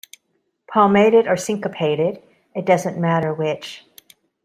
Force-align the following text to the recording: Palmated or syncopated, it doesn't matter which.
Palmated 0.67 1.27
or 1.27 1.37
syncopated, 1.37 2.23
it 2.55 2.65
doesn't 2.65 2.97
matter 2.97 3.35
which. 3.35 3.85